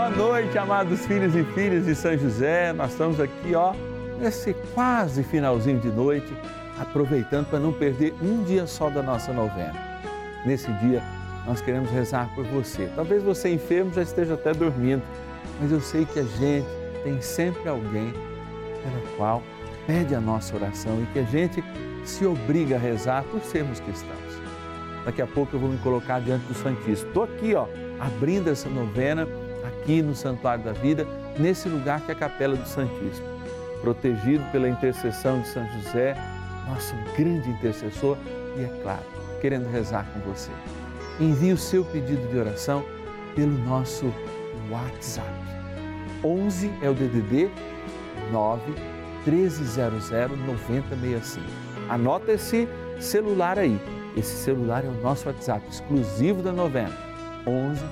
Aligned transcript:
Boa 0.00 0.08
noite, 0.08 0.56
amados 0.56 1.04
filhos 1.04 1.36
e 1.36 1.44
filhas 1.44 1.84
de 1.84 1.94
São 1.94 2.16
José. 2.16 2.72
Nós 2.72 2.92
estamos 2.92 3.20
aqui, 3.20 3.54
ó, 3.54 3.74
nesse 4.18 4.54
quase 4.72 5.22
finalzinho 5.22 5.78
de 5.78 5.90
noite, 5.90 6.34
aproveitando 6.80 7.50
para 7.50 7.58
não 7.58 7.70
perder 7.70 8.14
um 8.22 8.42
dia 8.42 8.66
só 8.66 8.88
da 8.88 9.02
nossa 9.02 9.30
novena. 9.30 9.74
Nesse 10.46 10.72
dia, 10.78 11.02
nós 11.46 11.60
queremos 11.60 11.90
rezar 11.90 12.34
por 12.34 12.46
você. 12.46 12.90
Talvez 12.96 13.22
você 13.22 13.52
enfermo 13.52 13.92
já 13.92 14.00
esteja 14.00 14.32
até 14.32 14.54
dormindo, 14.54 15.02
mas 15.60 15.70
eu 15.70 15.82
sei 15.82 16.06
que 16.06 16.18
a 16.18 16.24
gente 16.24 16.66
tem 17.04 17.20
sempre 17.20 17.68
alguém 17.68 18.14
pela 18.82 19.16
qual 19.18 19.42
pede 19.86 20.14
a 20.14 20.20
nossa 20.20 20.56
oração 20.56 20.98
e 21.02 21.06
que 21.12 21.18
a 21.18 21.24
gente 21.24 21.62
se 22.06 22.24
obriga 22.24 22.76
a 22.76 22.78
rezar 22.78 23.22
por 23.24 23.42
sermos 23.42 23.80
cristãos. 23.80 24.40
Daqui 25.04 25.20
a 25.20 25.26
pouco 25.26 25.56
eu 25.56 25.60
vou 25.60 25.68
me 25.68 25.78
colocar 25.78 26.20
diante 26.20 26.46
do 26.46 26.54
Santíssimo. 26.54 27.08
Estou 27.08 27.24
aqui, 27.24 27.54
ó, 27.54 27.66
abrindo 28.00 28.48
essa 28.48 28.70
novena 28.70 29.28
aqui 29.64 30.02
no 30.02 30.14
Santuário 30.14 30.64
da 30.64 30.72
Vida, 30.72 31.06
nesse 31.38 31.68
lugar 31.68 32.00
que 32.00 32.12
é 32.12 32.14
a 32.14 32.18
Capela 32.18 32.56
do 32.56 32.66
Santíssimo. 32.66 33.28
Protegido 33.80 34.44
pela 34.52 34.68
intercessão 34.68 35.40
de 35.40 35.48
São 35.48 35.66
José, 35.72 36.14
nosso 36.68 36.94
grande 37.16 37.48
intercessor, 37.48 38.16
e 38.56 38.64
é 38.64 38.80
claro, 38.82 39.04
querendo 39.40 39.70
rezar 39.70 40.06
com 40.12 40.20
você. 40.20 40.50
Envie 41.18 41.52
o 41.52 41.56
seu 41.56 41.84
pedido 41.84 42.26
de 42.28 42.38
oração 42.38 42.84
pelo 43.34 43.56
nosso 43.64 44.12
WhatsApp. 44.70 45.28
11 46.22 46.70
é 46.82 46.90
o 46.90 46.94
DDD 46.94 47.50
9 48.30 48.62
1300 49.26 50.10
9065. 50.46 51.46
Anota 51.88 52.32
esse 52.32 52.68
celular 52.98 53.58
aí. 53.58 53.80
Esse 54.16 54.36
celular 54.36 54.84
é 54.84 54.88
o 54.88 55.00
nosso 55.02 55.28
WhatsApp 55.28 55.64
exclusivo 55.70 56.42
da 56.42 56.52
novena. 56.52 56.96
11 57.46 57.82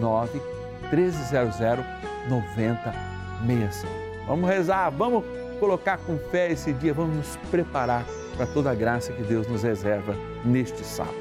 9 0.00 0.55
1300 0.92 1.84
9065. 2.28 3.88
Vamos 4.26 4.48
rezar, 4.48 4.90
vamos 4.90 5.24
colocar 5.60 5.98
com 5.98 6.18
fé 6.30 6.50
esse 6.50 6.72
dia, 6.72 6.92
vamos 6.92 7.16
nos 7.16 7.36
preparar 7.50 8.04
para 8.36 8.46
toda 8.46 8.70
a 8.70 8.74
graça 8.74 9.12
que 9.12 9.22
Deus 9.22 9.46
nos 9.46 9.62
reserva 9.62 10.14
neste 10.44 10.84
sábado. 10.84 11.16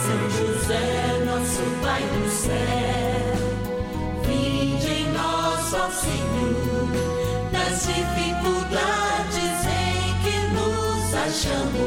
São 0.00 0.30
José, 0.30 1.24
nosso 1.24 1.62
Pai 1.82 2.02
do 2.02 2.28
céu, 2.28 2.54
vinde 4.24 4.86
em 4.86 5.12
nós, 5.12 5.74
ó 5.74 5.90
Senhor, 5.90 6.88
nas 7.52 7.86
dificuldades 7.86 9.66
em 9.66 10.14
que 10.22 10.38
nos 10.54 11.14
achamos. 11.14 11.77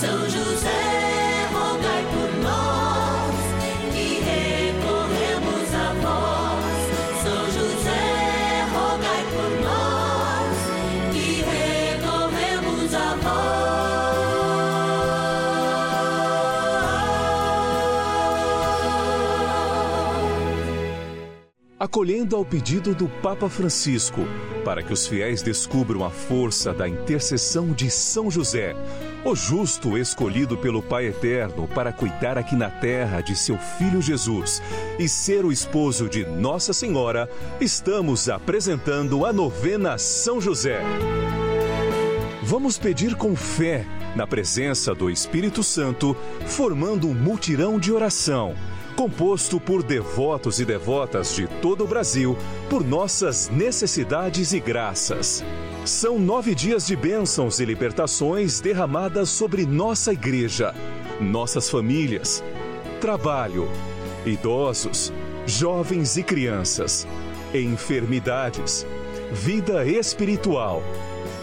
São 0.00 0.28
José, 0.28 1.48
rogai 1.54 2.04
por 2.12 2.30
nós 2.42 3.34
que 3.94 4.20
recorremos 4.20 5.74
a 5.74 5.92
vós. 6.02 6.76
São 7.22 7.46
José, 7.46 8.66
rogai 8.74 9.24
por 9.32 9.50
nós 9.64 10.56
que 11.14 11.26
recorremos 11.40 12.94
a 12.94 13.16
vós. 13.16 13.56
acolhendo 21.78 22.36
ao 22.36 22.44
pedido 22.44 22.94
do 22.94 23.08
Papa 23.22 23.48
Francisco, 23.48 24.20
para 24.62 24.82
que 24.82 24.92
os 24.92 25.06
fiéis 25.06 25.40
descubram 25.40 26.04
a 26.04 26.10
força 26.10 26.74
da 26.74 26.86
intercessão 26.86 27.72
de 27.72 27.90
São 27.90 28.30
José, 28.30 28.74
o 29.26 29.34
justo 29.34 29.98
escolhido 29.98 30.56
pelo 30.56 30.80
Pai 30.80 31.06
Eterno 31.06 31.66
para 31.66 31.92
cuidar 31.92 32.38
aqui 32.38 32.54
na 32.54 32.70
terra 32.70 33.20
de 33.20 33.34
seu 33.34 33.58
filho 33.58 34.00
Jesus 34.00 34.62
e 35.00 35.08
ser 35.08 35.44
o 35.44 35.50
esposo 35.50 36.08
de 36.08 36.24
Nossa 36.24 36.72
Senhora, 36.72 37.28
estamos 37.60 38.28
apresentando 38.28 39.26
a 39.26 39.32
novena 39.32 39.98
São 39.98 40.40
José. 40.40 40.80
Vamos 42.40 42.78
pedir 42.78 43.16
com 43.16 43.34
fé, 43.34 43.84
na 44.14 44.28
presença 44.28 44.94
do 44.94 45.10
Espírito 45.10 45.60
Santo, 45.64 46.16
formando 46.46 47.08
um 47.08 47.14
mutirão 47.14 47.80
de 47.80 47.90
oração 47.90 48.54
composto 48.94 49.60
por 49.60 49.82
devotos 49.82 50.58
e 50.58 50.64
devotas 50.64 51.34
de 51.34 51.46
todo 51.60 51.84
o 51.84 51.86
Brasil, 51.86 52.34
por 52.70 52.82
nossas 52.82 53.50
necessidades 53.50 54.54
e 54.54 54.60
graças. 54.60 55.44
São 55.86 56.18
nove 56.18 56.52
dias 56.52 56.84
de 56.84 56.96
bênçãos 56.96 57.60
e 57.60 57.64
libertações 57.64 58.58
derramadas 58.58 59.28
sobre 59.28 59.64
nossa 59.64 60.12
igreja, 60.12 60.74
nossas 61.20 61.70
famílias, 61.70 62.42
trabalho, 63.00 63.70
idosos, 64.26 65.12
jovens 65.46 66.16
e 66.16 66.24
crianças, 66.24 67.06
enfermidades, 67.54 68.84
vida 69.30 69.86
espiritual, 69.86 70.82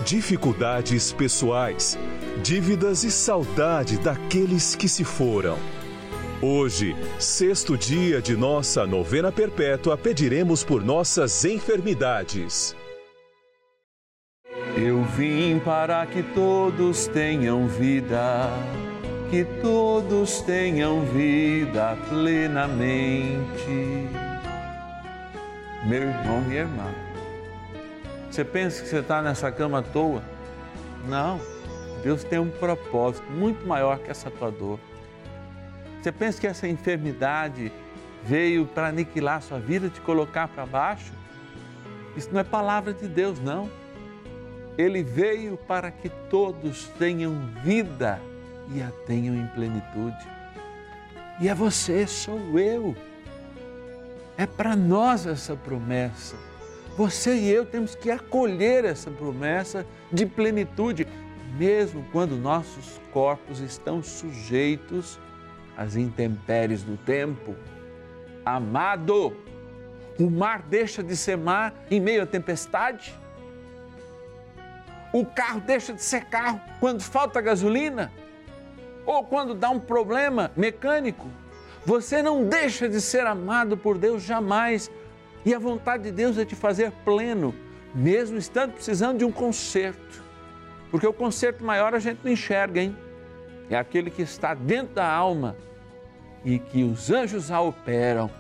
dificuldades 0.04 1.14
pessoais, 1.14 1.98
dívidas 2.44 3.06
e 3.06 3.12
saudade 3.12 3.98
daqueles 3.98 4.75
que 4.75 4.90
se 4.90 5.06
foram. 5.06 5.58
Hoje, 6.42 6.94
sexto 7.18 7.78
dia 7.78 8.22
de 8.22 8.36
nossa 8.36 8.86
novena 8.86 9.31
perpétua, 9.31 9.98
pediremos 9.98 10.66
por 10.66 10.84
nossas 10.84 11.46
enfermidades. 11.46 12.75
Eu 14.85 15.01
vim 15.01 15.59
para 15.59 16.05
que 16.05 16.21
todos 16.21 17.07
tenham 17.07 17.69
vida, 17.69 18.49
que 19.29 19.45
todos 19.61 20.41
tenham 20.41 21.05
vida 21.05 21.97
plenamente. 22.09 23.39
Meu 25.85 26.01
irmão, 26.01 26.41
minha 26.41 26.59
irmã, 26.63 26.94
você 28.29 28.44
pensa 28.44 28.83
que 28.83 28.89
você 28.89 28.97
está 28.97 29.21
nessa 29.21 29.49
cama 29.53 29.79
à 29.79 29.81
toa? 29.81 30.21
Não, 31.07 31.39
Deus 32.03 32.25
tem 32.25 32.39
um 32.39 32.50
propósito 32.50 33.31
muito 33.31 33.65
maior 33.65 34.00
que 34.00 34.11
essa 34.11 34.29
tua 34.29 34.51
dor. 34.51 34.77
Você 36.01 36.11
pensa 36.11 36.41
que 36.41 36.47
essa 36.47 36.67
enfermidade 36.67 37.71
veio 38.21 38.65
para 38.65 38.88
aniquilar 38.88 39.41
sua 39.41 39.59
vida, 39.59 39.88
te 39.88 40.01
colocar 40.01 40.50
para 40.50 40.65
baixo? 40.65 41.13
Isso 42.17 42.27
não 42.33 42.41
é 42.41 42.44
palavra 42.44 42.94
de 42.94 43.07
Deus, 43.07 43.39
não. 43.39 43.81
Ele 44.78 45.03
veio 45.03 45.57
para 45.57 45.91
que 45.91 46.09
todos 46.29 46.88
tenham 46.97 47.47
vida 47.63 48.19
e 48.73 48.81
a 48.81 48.89
tenham 49.06 49.35
em 49.35 49.45
plenitude. 49.47 50.28
E 51.39 51.47
é 51.47 51.53
você, 51.53 52.07
sou 52.07 52.57
eu. 52.57 52.95
É 54.38 54.45
para 54.45 54.75
nós 54.75 55.25
essa 55.28 55.56
promessa. 55.56 56.35
Você 56.97 57.35
e 57.35 57.50
eu 57.50 57.66
temos 57.66 57.95
que 57.95 58.12
acolher 58.12 58.85
essa 58.85 59.09
promessa 59.09 59.85
de 60.12 60.25
plenitude, 60.25 61.07
mesmo 61.57 62.06
quando 62.12 62.35
nossos 62.35 63.00
corpos 63.12 63.59
estão 63.59 64.01
sujeitos 64.01 65.19
às 65.75 65.95
intempéries 65.95 66.83
do 66.83 66.97
tempo. 66.97 67.56
Amado, 68.45 69.35
o 70.19 70.29
mar 70.29 70.62
deixa 70.62 71.01
de 71.01 71.16
ser 71.16 71.38
mar 71.38 71.73
em 71.89 72.00
meio 72.00 72.23
à 72.23 72.25
tempestade? 72.25 73.16
O 75.13 75.24
carro 75.24 75.62
deixa 75.62 75.94
de 75.94 76.01
ser 76.01 76.25
carro 76.25 76.59
quando 76.79 77.01
falta 77.01 77.40
gasolina? 77.40 78.12
Ou 79.06 79.24
quando 79.24 79.53
dá 79.53 79.69
um 79.69 79.79
problema 79.79 80.51
mecânico? 80.57 81.28
Você 81.85 82.24
não 82.24 82.50
deixa 82.50 82.90
de 82.90 83.00
ser 83.00 83.28
amado 83.28 83.78
por 83.78 83.97
Deus 83.97 84.24
jamais. 84.24 84.90
E 85.45 85.54
a 85.54 85.60
vontade 85.60 86.04
de 86.04 86.12
Deus 86.12 86.38
é 86.38 86.45
te 86.45 86.56
fazer 86.56 86.92
pleno, 87.06 87.54
mesmo 87.94 88.38
estando 88.38 88.74
precisando 88.74 89.19
de 89.19 89.25
um 89.25 89.31
conserto. 89.31 90.24
Porque 90.89 91.06
o 91.06 91.13
conserto 91.13 91.63
maior 91.63 91.94
a 91.94 92.00
gente 92.00 92.21
não 92.24 92.31
enxerga, 92.31 92.81
hein? 92.81 92.98
É 93.69 93.77
aquele 93.77 94.10
que 94.10 94.21
está 94.24 94.56
dentro 94.56 94.95
da 94.95 95.07
alma 95.07 95.56
e 96.44 96.57
que 96.57 96.83
os 96.83 97.12
anjos 97.12 97.48
já 97.48 97.62
operam 97.62 98.31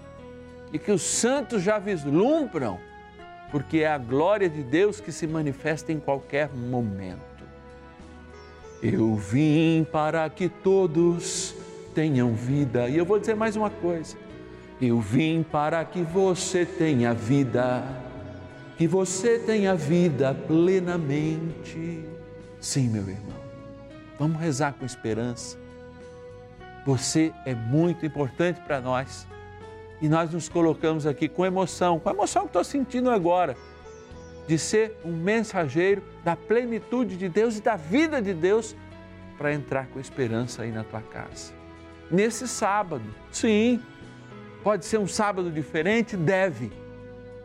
e 0.71 0.79
que 0.79 0.91
os 0.91 1.03
santos 1.03 1.61
já 1.61 1.77
vislumbram, 1.77 2.79
porque 3.53 3.81
é 3.81 3.87
a 3.87 3.99
glória 3.99 4.49
de 4.49 4.63
Deus 4.63 4.99
que 4.99 5.11
se 5.11 5.27
manifesta 5.27 5.91
em 5.91 5.99
qualquer 5.99 6.49
momento. 6.49 7.21
Eu 8.81 9.15
vim 9.15 9.85
para 9.91 10.27
que 10.27 10.49
todos 10.49 11.53
tenham 11.93 12.33
vida, 12.33 12.89
e 12.89 12.97
eu 12.97 13.05
vou 13.05 13.19
dizer 13.19 13.35
mais 13.35 13.55
uma 13.55 13.69
coisa. 13.69 14.17
Eu 14.81 14.99
vim 14.99 15.45
para 15.51 15.85
que 15.85 16.01
você 16.01 16.65
tenha 16.65 17.13
vida, 17.13 17.83
que 18.75 18.87
você 18.87 19.37
tenha 19.37 19.75
vida 19.75 20.33
plenamente. 20.33 22.03
Sim, 22.59 22.89
meu 22.89 23.07
irmão, 23.07 23.37
vamos 24.17 24.41
rezar 24.41 24.73
com 24.73 24.83
esperança. 24.83 25.59
Você 26.87 27.31
é 27.45 27.53
muito 27.53 28.03
importante 28.03 28.59
para 28.61 28.81
nós 28.81 29.27
E 30.03 30.09
nós 30.09 30.29
nos 30.31 30.49
colocamos 30.49 31.07
aqui 31.07 31.29
com 31.29 31.45
emoção, 31.45 31.97
com 31.97 32.09
a 32.09 32.11
emoção 32.11 32.41
que 32.41 32.49
estou 32.49 32.63
sentindo 32.65 33.09
agora, 33.09 33.55
de 34.45 34.59
ser 34.59 34.97
um 35.05 35.13
mensageiro 35.13 36.03
da 36.25 36.35
plenitude 36.35 37.15
de 37.15 37.29
Deus 37.29 37.57
e 37.57 37.61
da 37.61 37.77
vida 37.77 38.21
de 38.21 38.33
Deus 38.33 38.75
para 39.37 39.53
entrar 39.53 39.87
com 39.87 40.01
esperança 40.01 40.63
aí 40.63 40.73
na 40.73 40.83
tua 40.83 40.99
casa. 40.99 41.53
Nesse 42.11 42.49
sábado, 42.49 43.05
sim, 43.31 43.81
pode 44.61 44.83
ser 44.83 44.99
um 44.99 45.07
sábado 45.07 45.49
diferente? 45.49 46.17
Deve, 46.17 46.69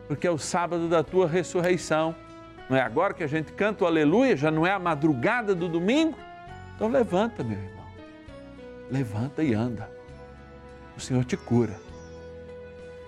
porque 0.09 0.27
é 0.27 0.31
o 0.31 0.37
sábado 0.37 0.89
da 0.89 1.01
tua 1.01 1.29
ressurreição. 1.29 2.13
Não 2.69 2.75
é 2.75 2.81
agora 2.81 3.13
que 3.13 3.23
a 3.23 3.27
gente 3.27 3.53
canta 3.53 3.85
o 3.85 3.87
aleluia, 3.87 4.35
já 4.35 4.51
não 4.51 4.67
é 4.67 4.71
a 4.73 4.79
madrugada 4.79 5.55
do 5.55 5.69
domingo? 5.69 6.17
Então 6.75 6.89
levanta, 6.89 7.41
meu 7.41 7.57
irmão. 7.57 7.85
Levanta 8.91 9.41
e 9.41 9.53
anda. 9.53 9.89
O 10.97 10.99
Senhor 10.99 11.23
te 11.23 11.37
cura. 11.37 11.87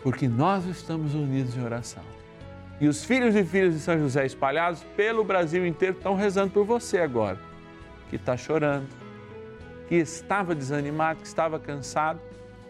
Porque 0.03 0.27
nós 0.27 0.65
estamos 0.65 1.13
unidos 1.13 1.55
em 1.55 1.63
oração. 1.63 2.03
E 2.79 2.87
os 2.87 3.03
filhos 3.03 3.35
e 3.35 3.43
filhas 3.43 3.75
de 3.75 3.79
São 3.79 3.97
José 3.99 4.25
espalhados 4.25 4.83
pelo 4.95 5.23
Brasil 5.23 5.65
inteiro 5.67 5.95
estão 5.95 6.15
rezando 6.15 6.51
por 6.51 6.65
você 6.65 6.97
agora, 6.97 7.37
que 8.09 8.15
está 8.15 8.35
chorando, 8.35 8.87
que 9.87 9.95
estava 9.95 10.55
desanimado, 10.55 11.19
que 11.21 11.27
estava 11.27 11.59
cansado, 11.59 12.19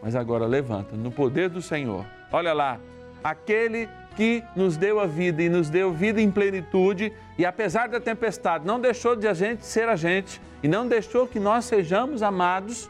mas 0.02 0.16
agora 0.16 0.46
levanta 0.46 0.98
no 0.98 1.12
poder 1.12 1.48
do 1.48 1.62
Senhor. 1.62 2.06
Olha 2.30 2.52
lá, 2.52 2.78
aquele 3.24 3.88
que 4.18 4.44
nos 4.54 4.76
deu 4.76 5.00
a 5.00 5.06
vida 5.06 5.42
e 5.42 5.48
nos 5.48 5.70
deu 5.70 5.94
vida 5.94 6.22
em 6.22 6.30
plenitude, 6.30 7.14
e 7.38 7.46
apesar 7.46 7.88
da 7.88 8.00
tempestade, 8.00 8.66
não 8.66 8.80
deixou 8.80 9.16
de 9.16 9.28
a 9.28 9.34
gente 9.34 9.66
ser 9.66 9.88
a 9.88 9.96
gente 9.96 10.42
e 10.62 10.68
não 10.68 10.88
deixou 10.88 11.26
que 11.26 11.40
nós 11.40 11.66
sejamos 11.66 12.22
amados, 12.22 12.90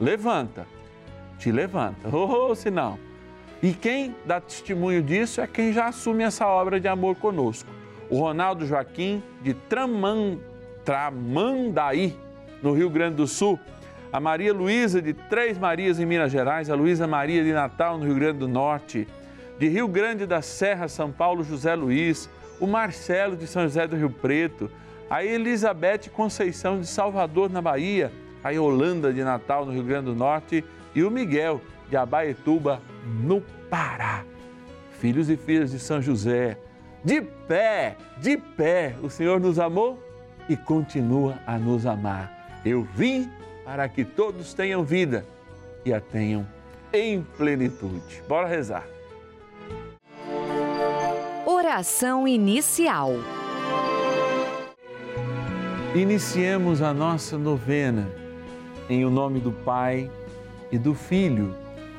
levanta, 0.00 0.66
te 1.38 1.52
levanta. 1.52 2.08
Oh, 2.10 2.54
se 2.54 2.70
não. 2.70 3.05
E 3.62 3.72
quem 3.72 4.14
dá 4.24 4.40
testemunho 4.40 5.02
disso 5.02 5.40
é 5.40 5.46
quem 5.46 5.72
já 5.72 5.86
assume 5.86 6.24
essa 6.24 6.46
obra 6.46 6.78
de 6.78 6.88
amor 6.88 7.16
conosco. 7.16 7.68
O 8.10 8.18
Ronaldo 8.20 8.66
Joaquim, 8.66 9.22
de 9.42 9.54
Traman, 9.54 10.38
Tramandaí, 10.84 12.14
no 12.62 12.72
Rio 12.72 12.90
Grande 12.90 13.16
do 13.16 13.26
Sul. 13.26 13.58
A 14.12 14.20
Maria 14.20 14.52
Luísa, 14.52 15.02
de 15.02 15.12
Três 15.12 15.58
Marias, 15.58 15.98
em 15.98 16.06
Minas 16.06 16.30
Gerais. 16.30 16.70
A 16.70 16.74
Luísa 16.74 17.06
Maria, 17.06 17.42
de 17.42 17.52
Natal, 17.52 17.98
no 17.98 18.04
Rio 18.04 18.14
Grande 18.14 18.38
do 18.38 18.48
Norte 18.48 19.06
de 19.58 19.68
Rio 19.68 19.88
Grande 19.88 20.26
da 20.26 20.42
Serra, 20.42 20.88
São 20.88 21.10
Paulo, 21.10 21.42
José 21.42 21.74
Luiz, 21.74 22.28
o 22.60 22.66
Marcelo 22.66 23.36
de 23.36 23.46
São 23.46 23.62
José 23.62 23.86
do 23.86 23.96
Rio 23.96 24.10
Preto, 24.10 24.70
a 25.08 25.24
Elizabeth 25.24 26.10
Conceição 26.12 26.80
de 26.80 26.86
Salvador, 26.86 27.50
na 27.50 27.62
Bahia, 27.62 28.12
a 28.44 28.50
Yolanda 28.50 29.12
de 29.12 29.22
Natal, 29.22 29.64
no 29.64 29.72
Rio 29.72 29.82
Grande 29.82 30.06
do 30.06 30.14
Norte 30.14 30.64
e 30.94 31.02
o 31.02 31.10
Miguel 31.10 31.60
de 31.88 31.96
Abaetuba, 31.96 32.80
no 33.06 33.40
Pará. 33.70 34.24
Filhos 34.98 35.28
e 35.30 35.36
filhas 35.36 35.70
de 35.70 35.78
São 35.78 36.00
José, 36.02 36.58
de 37.04 37.20
pé, 37.20 37.96
de 38.18 38.36
pé, 38.36 38.96
o 39.02 39.08
Senhor 39.08 39.38
nos 39.38 39.58
amou 39.58 40.02
e 40.48 40.56
continua 40.56 41.38
a 41.46 41.58
nos 41.58 41.86
amar. 41.86 42.60
Eu 42.64 42.82
vim 42.82 43.30
para 43.64 43.88
que 43.88 44.04
todos 44.04 44.54
tenham 44.54 44.84
vida 44.84 45.24
e 45.84 45.92
a 45.92 46.00
tenham 46.00 46.46
em 46.92 47.22
plenitude. 47.22 48.22
Bora 48.28 48.48
rezar. 48.48 48.86
Oração 51.44 52.26
inicial. 52.26 53.12
Iniciemos 55.94 56.82
a 56.82 56.92
nossa 56.92 57.38
novena 57.38 58.08
em 58.88 59.04
o 59.04 59.10
nome 59.10 59.40
do 59.40 59.52
Pai 59.52 60.10
e 60.70 60.78
do 60.78 60.94
Filho 60.94 61.54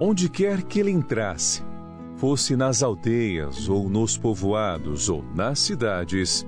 Onde 0.00 0.28
quer 0.28 0.62
que 0.62 0.80
ele 0.80 0.90
entrasse, 0.90 1.62
fosse 2.16 2.56
nas 2.56 2.82
aldeias 2.82 3.68
ou 3.68 3.88
nos 3.88 4.18
povoados 4.18 5.08
ou 5.08 5.24
nas 5.34 5.60
cidades, 5.60 6.44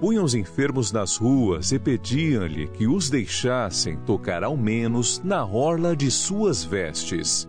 punham 0.00 0.24
os 0.24 0.34
enfermos 0.34 0.92
nas 0.92 1.16
ruas 1.16 1.72
e 1.72 1.78
pediam-lhe 1.78 2.68
que 2.68 2.86
os 2.86 3.10
deixassem 3.10 3.98
tocar 3.98 4.42
ao 4.42 4.56
menos 4.56 5.20
na 5.22 5.44
orla 5.44 5.94
de 5.94 6.10
suas 6.10 6.64
vestes. 6.64 7.46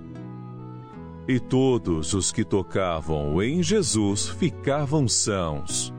E 1.28 1.40
todos 1.40 2.14
os 2.14 2.32
que 2.32 2.44
tocavam 2.44 3.42
em 3.42 3.64
Jesus 3.64 4.28
ficavam 4.28 5.08
sãos. 5.08 5.94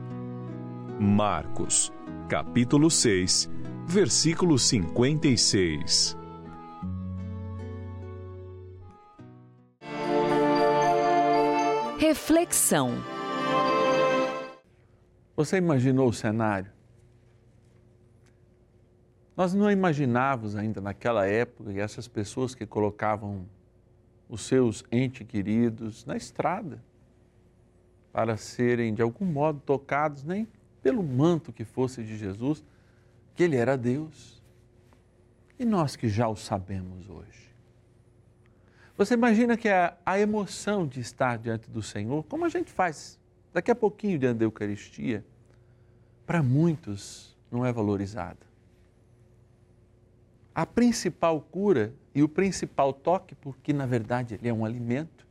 Marcos, 0.99 1.91
capítulo 2.27 2.91
6, 2.91 3.49
versículo 3.87 4.59
56. 4.59 6.18
Reflexão. 11.99 12.93
Você 15.35 15.57
imaginou 15.57 16.07
o 16.07 16.13
cenário? 16.13 16.71
Nós 19.35 19.53
não 19.53 19.69
imaginávamos 19.69 20.55
ainda 20.55 20.79
naquela 20.79 21.27
época 21.27 21.73
que 21.73 21.79
essas 21.81 22.07
pessoas 22.07 22.55
que 22.55 22.65
colocavam 22.65 23.45
os 24.29 24.43
seus 24.43 24.81
entes 24.89 25.27
queridos 25.27 26.05
na 26.05 26.15
estrada 26.15 26.81
para 28.13 28.37
serem 28.37 28.93
de 28.93 29.01
algum 29.01 29.25
modo 29.25 29.59
tocados, 29.59 30.23
nem 30.23 30.47
pelo 30.81 31.03
manto 31.03 31.51
que 31.51 31.65
fosse 31.65 32.01
de 32.01 32.17
Jesus, 32.17 32.63
que 33.35 33.43
ele 33.43 33.57
era 33.57 33.77
Deus. 33.77 34.41
E 35.59 35.65
nós 35.65 35.97
que 35.97 36.07
já 36.07 36.29
o 36.29 36.35
sabemos 36.37 37.09
hoje. 37.09 37.48
Você 38.99 39.13
imagina 39.13 39.55
que 39.55 39.69
a, 39.69 39.95
a 40.05 40.19
emoção 40.19 40.85
de 40.85 40.99
estar 40.99 41.37
diante 41.37 41.69
do 41.71 41.81
Senhor, 41.81 42.21
como 42.25 42.43
a 42.43 42.49
gente 42.49 42.69
faz 42.69 43.17
daqui 43.53 43.71
a 43.71 43.75
pouquinho 43.75 44.19
diante 44.19 44.39
da 44.39 44.43
Eucaristia, 44.43 45.23
para 46.27 46.43
muitos 46.43 47.33
não 47.49 47.65
é 47.65 47.71
valorizada. 47.71 48.45
A 50.53 50.65
principal 50.65 51.39
cura 51.39 51.93
e 52.13 52.21
o 52.21 52.27
principal 52.27 52.91
toque, 52.91 53.35
porque 53.35 53.71
na 53.71 53.85
verdade 53.85 54.33
ele 54.33 54.49
é 54.49 54.53
um 54.53 54.65
alimento, 54.65 55.25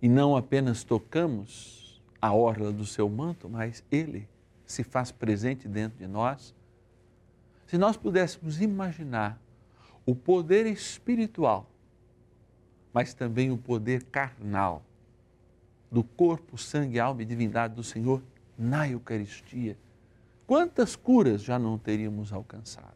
e 0.00 0.08
não 0.08 0.36
apenas 0.36 0.84
tocamos 0.84 2.00
a 2.22 2.32
orla 2.32 2.70
do 2.70 2.86
seu 2.86 3.08
manto, 3.08 3.48
mas 3.48 3.82
ele 3.90 4.28
se 4.64 4.84
faz 4.84 5.10
presente 5.10 5.66
dentro 5.66 5.98
de 5.98 6.06
nós. 6.06 6.54
Se 7.66 7.76
nós 7.76 7.96
pudéssemos 7.96 8.60
imaginar 8.60 9.42
o 10.06 10.14
poder 10.14 10.66
espiritual, 10.66 11.73
mas 12.94 13.12
também 13.12 13.50
o 13.50 13.58
poder 13.58 14.04
carnal 14.04 14.84
do 15.90 16.04
corpo, 16.04 16.56
sangue, 16.56 17.00
alma 17.00 17.22
e 17.22 17.24
divindade 17.24 17.74
do 17.74 17.82
Senhor 17.82 18.22
na 18.56 18.88
Eucaristia, 18.88 19.76
quantas 20.46 20.94
curas 20.94 21.42
já 21.42 21.58
não 21.58 21.76
teríamos 21.76 22.32
alcançado? 22.32 22.94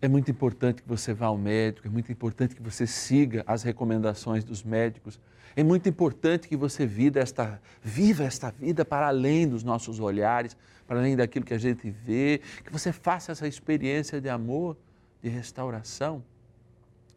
É 0.00 0.06
muito 0.06 0.30
importante 0.30 0.82
que 0.82 0.88
você 0.88 1.12
vá 1.12 1.26
ao 1.26 1.36
médico, 1.36 1.88
é 1.88 1.90
muito 1.90 2.12
importante 2.12 2.54
que 2.54 2.62
você 2.62 2.86
siga 2.86 3.42
as 3.46 3.62
recomendações 3.62 4.44
dos 4.44 4.62
médicos. 4.62 5.18
É 5.56 5.64
muito 5.64 5.88
importante 5.88 6.46
que 6.46 6.56
você 6.56 6.86
viva 6.86 7.20
esta, 7.20 7.60
viva 7.82 8.22
esta 8.22 8.50
vida 8.50 8.84
para 8.84 9.08
além 9.08 9.48
dos 9.48 9.64
nossos 9.64 9.98
olhares, 9.98 10.56
para 10.86 10.98
além 10.98 11.16
daquilo 11.16 11.44
que 11.44 11.54
a 11.54 11.58
gente 11.58 11.90
vê, 11.90 12.42
que 12.62 12.70
você 12.70 12.92
faça 12.92 13.32
essa 13.32 13.48
experiência 13.48 14.20
de 14.20 14.28
amor, 14.28 14.76
de 15.22 15.30
restauração. 15.30 16.22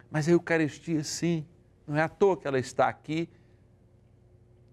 Mas 0.10 0.28
a 0.28 0.32
Eucaristia, 0.32 1.04
sim, 1.04 1.46
não 1.86 1.98
é 1.98 2.02
à 2.02 2.10
toa 2.10 2.38
que 2.38 2.48
ela 2.48 2.60
está 2.60 2.88
aqui, 2.88 3.30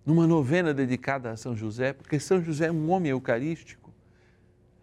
numa 0.04 0.26
novena 0.26 0.74
dedicada 0.74 1.30
a 1.30 1.36
São 1.36 1.56
José, 1.56 1.92
porque 1.92 2.20
São 2.20 2.42
José 2.42 2.66
é 2.66 2.72
um 2.72 2.90
homem 2.90 3.10
eucarístico. 3.10 3.90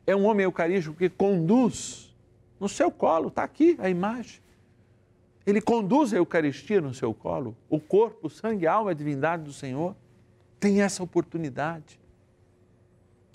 É 0.06 0.16
um 0.16 0.26
homem 0.26 0.44
eucarístico 0.44 0.96
que 0.96 1.10
conduz 1.10 2.16
no 2.60 2.68
seu 2.68 2.92
colo, 2.92 3.28
está 3.28 3.44
aqui 3.44 3.78
a 3.80 3.90
imagem. 3.90 4.42
Ele 5.46 5.62
conduz 5.62 6.14
a 6.14 6.18
Eucaristia 6.18 6.80
no 6.80 6.94
seu 6.94 7.14
colo, 7.14 7.56
o 7.70 7.80
corpo, 7.80 8.28
o 8.28 8.30
sangue, 8.30 8.68
a 8.68 8.74
alma, 8.74 8.92
a 8.92 8.94
divindade 8.94 9.44
do 9.44 9.54
Senhor. 9.54 9.96
Tem 10.60 10.82
essa 10.82 11.02
oportunidade. 11.02 12.00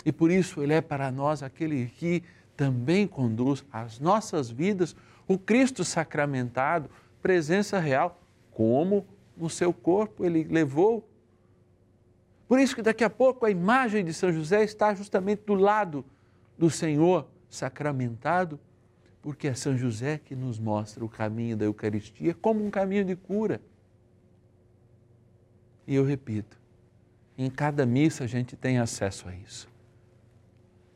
E 0.05 0.11
por 0.11 0.31
isso 0.31 0.63
ele 0.63 0.73
é 0.73 0.81
para 0.81 1.11
nós 1.11 1.43
aquele 1.43 1.87
que 1.87 2.23
também 2.55 3.05
conduz 3.05 3.65
as 3.71 3.99
nossas 3.99 4.49
vidas 4.49 4.95
o 5.27 5.37
Cristo 5.37 5.83
sacramentado, 5.83 6.89
presença 7.21 7.79
real, 7.79 8.19
como 8.51 9.05
no 9.35 9.49
seu 9.49 9.73
corpo 9.73 10.25
ele 10.25 10.43
levou. 10.43 11.07
Por 12.47 12.59
isso 12.59 12.75
que 12.75 12.81
daqui 12.81 13.03
a 13.03 13.09
pouco 13.09 13.45
a 13.45 13.51
imagem 13.51 14.03
de 14.03 14.13
São 14.13 14.31
José 14.31 14.63
está 14.63 14.93
justamente 14.93 15.43
do 15.45 15.53
lado 15.53 16.05
do 16.57 16.69
Senhor 16.69 17.27
sacramentado 17.49 18.59
porque 19.27 19.49
é 19.49 19.53
São 19.53 19.77
José 19.77 20.17
que 20.17 20.33
nos 20.33 20.57
mostra 20.57 21.03
o 21.03 21.09
caminho 21.09 21.57
da 21.57 21.65
Eucaristia 21.65 22.33
como 22.33 22.65
um 22.65 22.69
caminho 22.69 23.03
de 23.03 23.13
cura. 23.13 23.61
E 25.85 25.93
eu 25.93 26.05
repito, 26.05 26.57
em 27.37 27.49
cada 27.49 27.85
missa 27.85 28.23
a 28.23 28.27
gente 28.27 28.55
tem 28.55 28.79
acesso 28.79 29.27
a 29.27 29.35
isso. 29.35 29.67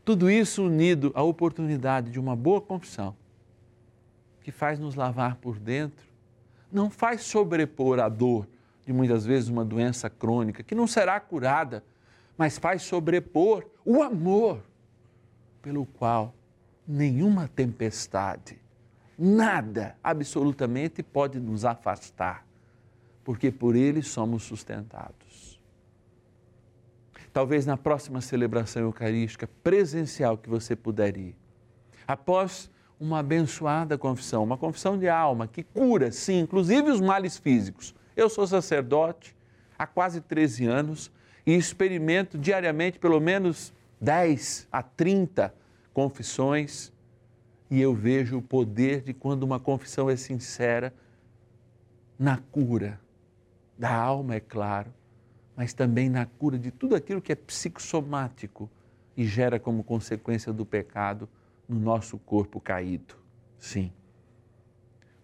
Tudo 0.06 0.30
isso 0.30 0.66
unido 0.66 1.12
à 1.14 1.22
oportunidade 1.22 2.10
de 2.10 2.22
uma 2.22 2.34
boa 2.34 2.62
confissão, 2.62 3.16
que 4.42 4.52
faz 4.52 4.80
nos 4.80 4.96
lavar 4.96 5.36
por 5.36 5.60
dentro, 5.60 6.11
não 6.72 6.90
faz 6.90 7.22
sobrepor 7.22 8.00
a 8.00 8.08
dor 8.08 8.48
de 8.86 8.94
muitas 8.94 9.26
vezes 9.26 9.50
uma 9.50 9.64
doença 9.64 10.10
crônica 10.10 10.64
que 10.64 10.74
não 10.74 10.88
será 10.88 11.20
curada, 11.20 11.84
mas 12.38 12.58
faz 12.58 12.82
sobrepor 12.82 13.66
o 13.86 14.02
amor 14.02 14.64
pelo 15.62 15.86
qual 15.86 16.34
nenhuma 16.88 17.48
tempestade, 17.48 18.60
nada 19.18 19.96
absolutamente 20.04 21.04
pode 21.04 21.40
nos 21.40 21.64
afastar, 21.64 22.46
porque 23.24 23.52
por 23.52 23.76
ele 23.76 24.02
somos 24.02 24.44
sustentados. 24.44 25.62
Talvez 27.32 27.66
na 27.66 27.78
próxima 27.78 28.20
celebração 28.20 28.82
eucarística 28.82 29.48
presencial 29.64 30.38
que 30.38 30.50
você 30.50 30.76
puder 30.76 31.16
ir, 31.18 31.36
após 32.08 32.71
uma 33.02 33.18
abençoada 33.18 33.98
confissão, 33.98 34.44
uma 34.44 34.60
confissão 34.60 34.96
de 34.96 35.10
alma 35.10 35.48
que 35.48 35.64
cura, 35.64 36.12
sim, 36.12 36.42
inclusive 36.42 36.92
os 36.92 37.02
males 37.02 37.36
físicos. 37.36 37.96
Eu 38.16 38.30
sou 38.30 38.46
sacerdote 38.46 39.36
há 39.78 39.88
quase 39.88 40.22
13 40.22 40.68
anos 40.68 41.12
e 41.44 41.56
experimento 41.56 42.38
diariamente 42.38 43.00
pelo 43.00 43.20
menos 43.20 43.74
10 44.00 44.68
a 44.72 44.84
30 44.84 45.52
confissões 45.92 46.94
e 47.72 47.82
eu 47.82 47.96
vejo 47.96 48.38
o 48.38 48.42
poder 48.42 49.02
de 49.02 49.16
quando 49.16 49.42
uma 49.42 49.60
confissão 49.60 50.08
é 50.08 50.16
sincera 50.16 50.94
na 52.20 52.38
cura 52.38 53.00
da 53.80 53.92
alma, 53.92 54.36
é 54.36 54.40
claro, 54.40 54.94
mas 55.56 55.74
também 55.74 56.08
na 56.08 56.28
cura 56.28 56.60
de 56.60 56.70
tudo 56.70 56.94
aquilo 56.94 57.20
que 57.20 57.32
é 57.32 57.36
psicossomático 57.36 58.70
e 59.18 59.26
gera 59.26 59.60
como 59.60 59.84
consequência 59.84 60.54
do 60.54 60.68
pecado 60.68 61.28
no 61.72 61.80
nosso 61.80 62.18
corpo 62.18 62.60
caído. 62.60 63.16
Sim, 63.58 63.92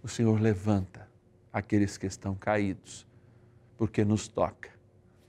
o 0.01 0.08
Senhor 0.08 0.39
levanta 0.39 1.10
aqueles 1.51 1.98
que 1.98 2.06
estão 2.06 2.36
caídos, 2.36 3.06
porque 3.77 4.06
nos 4.06 4.27
toca, 4.27 4.70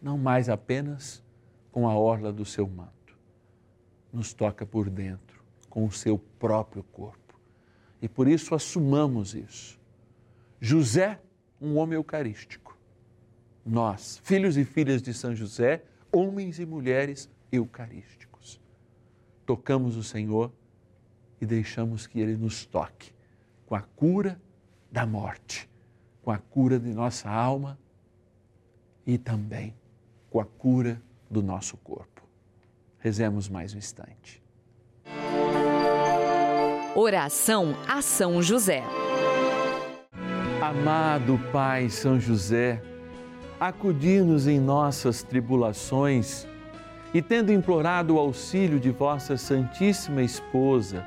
não 0.01 0.17
mais 0.17 0.49
apenas 0.49 1.23
com 1.73 1.89
a 1.89 1.95
orla 1.95 2.33
do 2.33 2.45
seu 2.45 2.67
manto 2.69 2.99
nos 4.13 4.33
toca 4.33 4.65
por 4.65 4.89
dentro, 4.89 5.43
com 5.69 5.85
o 5.85 5.93
seu 5.93 6.19
próprio 6.19 6.83
corpo. 6.83 7.39
E 8.01 8.09
por 8.09 8.29
isso 8.29 8.55
assumamos 8.55 9.35
isso. 9.35 9.79
José, 10.61 11.21
um 11.61 11.77
homem 11.77 11.97
eucarístico. 11.97 12.77
Nós, 13.65 14.21
filhos 14.25 14.57
e 14.57 14.65
filhas 14.65 15.03
de 15.03 15.13
São 15.13 15.35
José, 15.35 15.85
homens 16.13 16.59
e 16.59 16.65
mulheres 16.65 17.29
eucarísticos. 17.53 18.61
Tocamos 19.45 19.97
o 19.97 20.03
Senhor 20.03 20.53
e 21.41 21.47
deixamos 21.47 22.07
que 22.07 22.21
Ele 22.21 22.37
nos 22.37 22.65
toque 22.65 23.13
com 23.67 23.75
a 23.75 23.81
cura 23.81 24.41
da 24.91 25.07
morte, 25.07 25.69
com 26.23 26.31
a 26.31 26.39
cura 26.39 26.79
de 26.79 26.93
nossa 26.93 27.29
alma 27.29 27.79
e 29.07 29.19
também 29.19 29.75
com 30.31 30.41
a 30.41 30.45
cura 30.45 31.01
do 31.31 31.43
nosso 31.43 31.77
corpo. 31.77 32.23
Rezemos 32.99 33.49
mais 33.49 33.75
um 33.75 33.79
instante. 33.79 34.43
Oração 36.95 37.77
a 37.87 38.03
São 38.03 38.43
José. 38.43 38.83
Amado 40.61 41.39
Pai 41.53 41.89
São 41.89 42.19
José, 42.19 42.83
acudir-nos 43.61 44.49
em 44.49 44.59
nossas 44.59 45.23
tribulações 45.23 46.47
e, 47.15 47.23
tendo 47.23 47.53
implorado 47.53 48.17
o 48.17 48.19
auxílio 48.19 48.81
de 48.81 48.91
vossa 48.91 49.37
Santíssima 49.37 50.23
Esposa, 50.23 51.07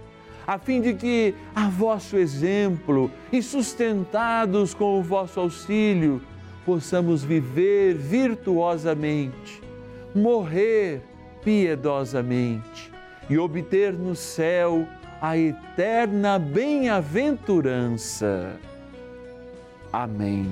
a 0.45 0.57
fim 0.57 0.81
de 0.81 0.93
que, 0.93 1.33
a 1.55 1.69
vosso 1.69 2.17
exemplo 2.17 3.09
e 3.31 3.41
sustentados 3.41 4.73
com 4.73 4.99
o 4.99 5.03
vosso 5.03 5.39
auxílio, 5.39 6.21
possamos 6.65 7.23
viver 7.23 7.95
virtuosamente, 7.95 9.63
morrer 10.13 11.01
piedosamente 11.43 12.91
e 13.29 13.37
obter 13.37 13.93
no 13.93 14.15
céu 14.15 14.87
a 15.21 15.37
eterna 15.37 16.39
bem-aventurança. 16.39 18.59
Amém. 19.93 20.51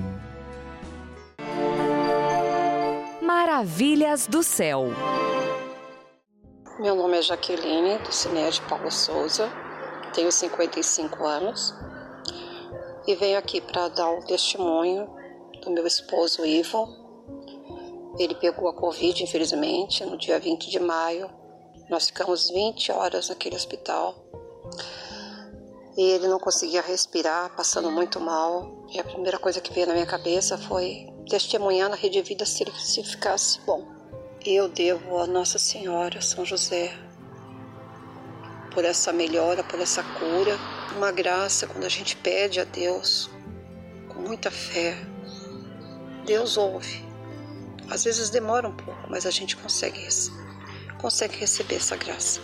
Maravilhas 3.20 4.26
do 4.26 4.42
céu. 4.42 4.86
Meu 6.78 6.94
nome 6.94 7.18
é 7.18 7.22
Jaqueline, 7.22 7.98
do 7.98 8.12
Cinésio 8.12 8.62
Paulo 8.68 8.90
Souza, 8.90 9.50
tenho 10.10 10.30
55 10.30 11.24
anos 11.24 11.74
e 13.06 13.14
venho 13.14 13.38
aqui 13.38 13.60
para 13.60 13.88
dar 13.88 14.10
o 14.10 14.24
testemunho 14.24 15.08
do 15.62 15.70
meu 15.70 15.86
esposo 15.86 16.44
Ivo. 16.44 16.88
Ele 18.18 18.34
pegou 18.34 18.68
a 18.68 18.74
Covid, 18.74 19.22
infelizmente, 19.22 20.04
no 20.04 20.18
dia 20.18 20.38
20 20.38 20.70
de 20.70 20.78
maio. 20.78 21.30
Nós 21.88 22.06
ficamos 22.06 22.50
20 22.50 22.92
horas 22.92 23.28
naquele 23.28 23.56
hospital 23.56 24.14
e 25.96 26.02
ele 26.02 26.28
não 26.28 26.38
conseguia 26.38 26.80
respirar, 26.80 27.54
passando 27.56 27.90
muito 27.90 28.20
mal. 28.20 28.86
E 28.90 28.98
a 28.98 29.04
primeira 29.04 29.38
coisa 29.38 29.60
que 29.60 29.72
veio 29.72 29.86
na 29.86 29.94
minha 29.94 30.06
cabeça 30.06 30.56
foi 30.56 31.08
testemunhar 31.28 31.88
na 31.88 31.96
Rede 31.96 32.22
Vida 32.22 32.44
se 32.46 32.62
ele 32.62 32.72
se 32.72 33.02
ficasse 33.02 33.60
bom. 33.60 33.86
Eu 34.44 34.68
devo 34.68 35.18
a 35.18 35.26
Nossa 35.26 35.58
Senhora, 35.58 36.20
São 36.22 36.44
José, 36.44 36.92
por 38.72 38.84
essa 38.84 39.12
melhora, 39.12 39.62
por 39.62 39.80
essa 39.80 40.02
cura, 40.02 40.58
uma 40.96 41.10
graça 41.10 41.66
quando 41.66 41.84
a 41.84 41.88
gente 41.88 42.16
pede 42.16 42.60
a 42.60 42.64
Deus 42.64 43.30
com 44.08 44.20
muita 44.20 44.50
fé. 44.50 44.96
Deus 46.24 46.56
ouve. 46.56 47.04
Às 47.90 48.04
vezes 48.04 48.30
demora 48.30 48.68
um 48.68 48.72
pouco, 48.72 49.10
mas 49.10 49.26
a 49.26 49.30
gente 49.30 49.56
consegue, 49.56 50.06
consegue 50.98 51.36
receber 51.36 51.76
essa 51.76 51.96
graça. 51.96 52.40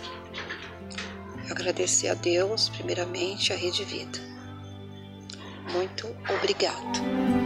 Agradecer 1.49 2.09
a 2.09 2.13
Deus, 2.13 2.67
primeiramente, 2.69 3.53
a 3.53 3.55
Rede 3.55 3.85
Vida. 3.85 4.19
Muito 5.71 6.07
obrigado. 6.29 7.36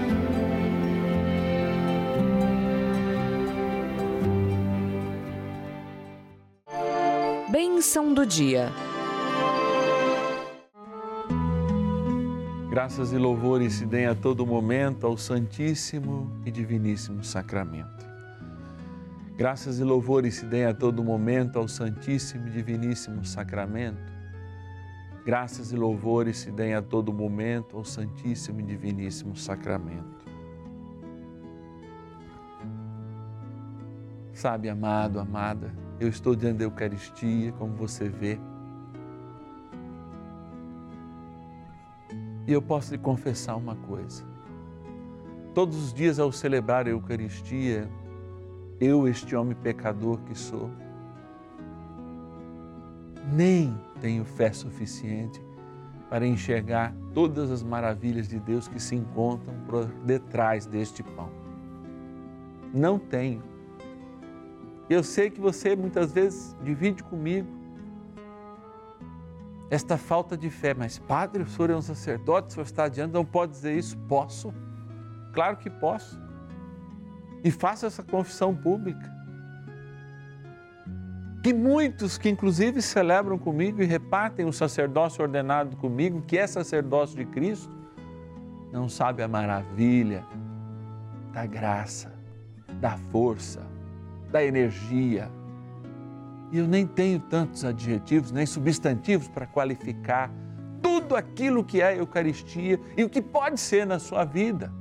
Bênção 7.51 8.13
do 8.13 8.25
dia. 8.25 8.69
Graças 12.69 13.11
e 13.11 13.17
louvores 13.17 13.73
se 13.73 13.85
deem 13.85 14.05
a 14.05 14.15
todo 14.15 14.47
momento 14.47 15.05
ao 15.05 15.17
Santíssimo 15.17 16.31
e 16.45 16.49
Diviníssimo 16.49 17.21
Sacramento. 17.25 18.09
Graças 19.35 19.81
e 19.81 19.83
louvores 19.83 20.35
se 20.35 20.45
deem 20.45 20.63
a 20.63 20.73
todo 20.73 21.03
momento 21.03 21.59
ao 21.59 21.67
Santíssimo 21.67 22.47
e 22.47 22.51
Diviníssimo 22.51 23.25
Sacramento. 23.25 24.13
Graças 25.25 25.73
e 25.73 25.75
louvores 25.75 26.37
se 26.37 26.51
deem 26.51 26.75
a 26.75 26.81
todo 26.81 27.11
momento 27.11 27.75
ao 27.75 27.83
Santíssimo 27.83 28.61
e 28.61 28.63
Diviníssimo 28.63 29.35
Sacramento. 29.35 30.25
Sabe, 34.31 34.69
amado, 34.69 35.19
amada, 35.19 35.90
eu 36.01 36.07
estou 36.07 36.35
diante 36.35 36.57
da 36.57 36.63
Eucaristia, 36.63 37.51
como 37.59 37.75
você 37.75 38.09
vê. 38.09 38.39
E 42.47 42.51
eu 42.51 42.59
posso 42.59 42.91
lhe 42.91 42.97
confessar 42.97 43.55
uma 43.55 43.75
coisa. 43.75 44.25
Todos 45.53 45.77
os 45.77 45.93
dias 45.93 46.17
ao 46.17 46.31
celebrar 46.31 46.87
a 46.87 46.89
Eucaristia, 46.89 47.87
eu, 48.79 49.07
este 49.07 49.35
homem 49.35 49.55
pecador 49.55 50.17
que 50.21 50.33
sou, 50.33 50.71
nem 53.31 53.79
tenho 53.99 54.25
fé 54.25 54.51
suficiente 54.51 55.39
para 56.09 56.25
enxergar 56.25 56.95
todas 57.13 57.51
as 57.51 57.61
maravilhas 57.61 58.27
de 58.27 58.39
Deus 58.39 58.67
que 58.67 58.79
se 58.79 58.95
encontram 58.95 59.53
por 59.67 59.85
detrás 60.03 60.65
deste 60.65 61.03
pão. 61.03 61.29
Não 62.73 62.97
tenho. 62.97 63.50
Eu 64.91 65.03
sei 65.03 65.29
que 65.29 65.39
você 65.39 65.73
muitas 65.73 66.11
vezes 66.11 66.53
divide 66.61 67.01
comigo 67.01 67.47
esta 69.69 69.97
falta 69.97 70.35
de 70.35 70.49
fé, 70.49 70.73
mas 70.73 70.99
Padre, 70.99 71.43
o 71.43 71.47
senhor 71.47 71.69
é 71.69 71.75
um 71.77 71.81
sacerdote, 71.81 72.49
o 72.49 72.51
senhor 72.51 72.65
está 72.65 72.83
adiante, 72.83 73.13
não 73.13 73.23
pode 73.23 73.53
dizer 73.53 73.73
isso? 73.73 73.97
Posso, 74.09 74.53
claro 75.31 75.55
que 75.55 75.69
posso. 75.69 76.19
E 77.41 77.49
faço 77.49 77.85
essa 77.85 78.03
confissão 78.03 78.53
pública. 78.53 79.09
Que 81.41 81.53
muitos 81.53 82.17
que 82.17 82.27
inclusive 82.27 82.81
celebram 82.81 83.37
comigo 83.37 83.81
e 83.81 83.85
repartem 83.85 84.45
o 84.45 84.51
sacerdócio 84.51 85.21
ordenado 85.21 85.77
comigo, 85.77 86.21
que 86.21 86.37
é 86.37 86.45
sacerdócio 86.45 87.15
de 87.15 87.23
Cristo, 87.27 87.73
não 88.73 88.89
sabe 88.89 89.23
a 89.23 89.27
maravilha 89.29 90.25
da 91.31 91.45
graça, 91.45 92.11
da 92.81 92.97
força, 92.97 93.70
da 94.31 94.43
energia. 94.43 95.29
E 96.51 96.57
eu 96.57 96.67
nem 96.67 96.85
tenho 96.85 97.19
tantos 97.19 97.63
adjetivos, 97.63 98.31
nem 98.31 98.45
substantivos 98.45 99.27
para 99.27 99.45
qualificar 99.45 100.31
tudo 100.81 101.15
aquilo 101.15 101.63
que 101.63 101.81
é 101.81 101.87
a 101.87 101.95
Eucaristia 101.95 102.79
e 102.97 103.03
o 103.03 103.09
que 103.09 103.21
pode 103.21 103.59
ser 103.59 103.85
na 103.85 103.99
sua 103.99 104.25
vida. 104.25 104.71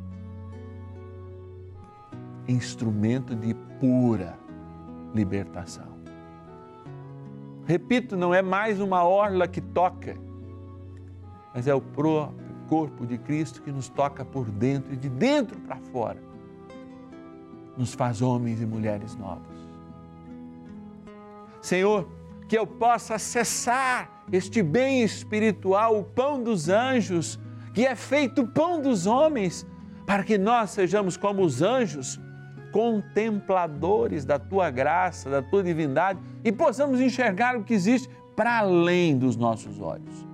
Instrumento 2.48 3.34
de 3.34 3.54
pura 3.78 4.38
libertação. 5.14 5.90
Repito, 7.66 8.16
não 8.16 8.34
é 8.34 8.42
mais 8.42 8.80
uma 8.80 9.04
orla 9.04 9.46
que 9.46 9.60
toca, 9.60 10.16
mas 11.54 11.68
é 11.68 11.74
o 11.74 11.80
próprio 11.80 12.50
corpo 12.68 13.04
de 13.04 13.18
Cristo 13.18 13.62
que 13.62 13.72
nos 13.72 13.88
toca 13.88 14.24
por 14.24 14.48
dentro 14.48 14.92
e 14.92 14.96
de 14.96 15.08
dentro 15.08 15.58
para 15.60 15.76
fora. 15.76 16.29
Nos 17.76 17.94
faz 17.94 18.20
homens 18.20 18.60
e 18.60 18.66
mulheres 18.66 19.16
novos. 19.16 19.58
Senhor, 21.60 22.08
que 22.48 22.58
eu 22.58 22.66
possa 22.66 23.14
acessar 23.14 24.24
este 24.32 24.62
bem 24.62 25.02
espiritual, 25.02 25.98
o 25.98 26.04
pão 26.04 26.42
dos 26.42 26.68
anjos, 26.68 27.38
que 27.72 27.86
é 27.86 27.94
feito 27.94 28.46
pão 28.46 28.80
dos 28.80 29.06
homens, 29.06 29.66
para 30.06 30.24
que 30.24 30.36
nós 30.36 30.70
sejamos 30.70 31.16
como 31.16 31.42
os 31.42 31.62
anjos, 31.62 32.18
contempladores 32.72 34.24
da 34.24 34.38
tua 34.38 34.70
graça, 34.70 35.28
da 35.28 35.42
tua 35.42 35.62
divindade 35.62 36.20
e 36.44 36.50
possamos 36.50 37.00
enxergar 37.00 37.56
o 37.56 37.64
que 37.64 37.74
existe 37.74 38.08
para 38.34 38.58
além 38.58 39.18
dos 39.18 39.36
nossos 39.36 39.80
olhos. 39.80 40.26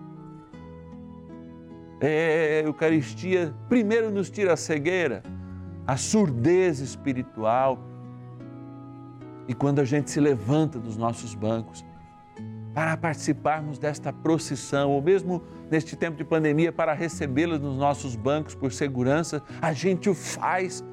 É, 2.01 2.63
Eucaristia 2.65 3.55
primeiro 3.69 4.11
nos 4.11 4.29
tira 4.31 4.53
a 4.53 4.57
cegueira, 4.57 5.23
a 5.87 5.97
surdez 5.97 6.81
espiritual. 6.81 7.79
E 9.47 9.55
quando 9.55 9.79
a 9.79 9.85
gente 9.85 10.11
se 10.11 10.19
levanta 10.19 10.79
dos 10.79 10.97
nossos 10.97 11.35
bancos 11.35 11.85
para 12.75 12.97
participarmos 12.97 13.79
desta 13.79 14.13
procissão, 14.13 14.91
ou 14.91 15.01
mesmo 15.01 15.43
neste 15.71 15.97
tempo 15.97 16.17
de 16.17 16.25
pandemia, 16.25 16.73
para 16.73 16.93
recebê-la 16.93 17.59
nos 17.59 17.79
nossos 17.79 18.17
bancos 18.17 18.55
por 18.55 18.73
segurança, 18.73 19.43
a 19.63 19.73
gente 19.73 20.11
o 20.11 20.15
faz 20.15 20.85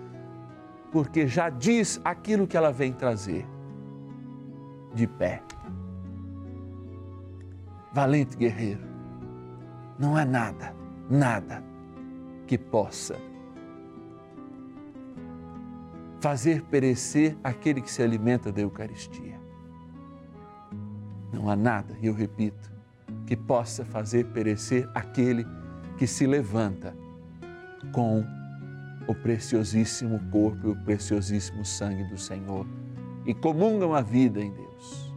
porque 0.91 1.27
já 1.27 1.49
diz 1.49 1.99
aquilo 2.05 2.47
que 2.47 2.55
ela 2.55 2.71
vem 2.71 2.93
trazer. 2.93 3.47
De 4.93 5.07
pé. 5.07 5.41
Valente 7.91 8.37
guerreiro, 8.37 8.83
não 9.97 10.15
há 10.15 10.23
nada, 10.23 10.75
nada 11.09 11.63
que 12.45 12.57
possa 12.57 13.32
fazer 16.23 16.61
perecer 16.61 17.35
aquele 17.43 17.81
que 17.81 17.91
se 17.91 18.01
alimenta 18.01 18.49
da 18.49 18.61
Eucaristia. 18.61 19.37
Não 21.33 21.49
há 21.49 21.55
nada, 21.55 21.97
e 22.01 22.07
eu 22.07 22.13
repito, 22.13 22.71
que 23.27 23.35
possa 23.35 23.83
fazer 23.83 24.27
perecer 24.27 24.89
aquele 24.95 25.45
que 25.97 26.07
se 26.07 26.25
levanta 26.25 26.95
com 27.91 28.23
o 29.05 29.13
preciosíssimo 29.13 30.17
corpo 30.31 30.69
e 30.69 30.71
o 30.71 30.75
preciosíssimo 30.85 31.65
sangue 31.65 32.05
do 32.05 32.17
Senhor 32.17 32.65
e 33.25 33.33
comungam 33.33 33.93
a 33.93 33.99
vida 33.99 34.39
em 34.39 34.49
Deus. 34.49 35.13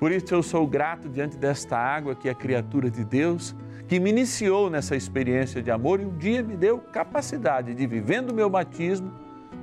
Por 0.00 0.10
isso 0.10 0.34
eu 0.34 0.42
sou 0.42 0.66
grato 0.66 1.08
diante 1.08 1.36
desta 1.36 1.78
água 1.78 2.16
que 2.16 2.28
é 2.28 2.32
a 2.32 2.34
criatura 2.34 2.90
de 2.90 3.04
Deus, 3.04 3.54
que 3.88 3.98
me 3.98 4.10
iniciou 4.10 4.68
nessa 4.68 4.94
experiência 4.94 5.62
de 5.62 5.70
amor 5.70 5.98
e 5.98 6.04
um 6.04 6.14
dia 6.16 6.42
me 6.42 6.54
deu 6.54 6.78
capacidade 6.78 7.74
de, 7.74 7.86
vivendo 7.86 8.28
o 8.30 8.34
meu 8.34 8.50
batismo, 8.50 9.10